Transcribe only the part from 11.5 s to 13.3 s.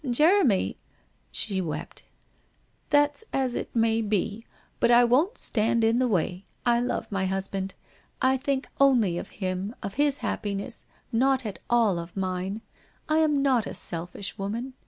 all of mine; I